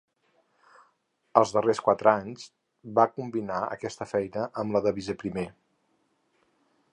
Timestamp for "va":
3.01-3.05